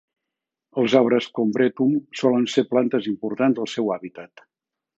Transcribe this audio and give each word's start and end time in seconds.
Els 0.83 0.95
arbres 0.99 1.27
"Combretum" 1.39 1.93
solen 2.21 2.47
ser 2.55 2.65
plantes 2.73 3.11
importants 3.13 3.65
al 3.67 3.73
seu 3.77 3.93
hàbitat. 3.97 4.47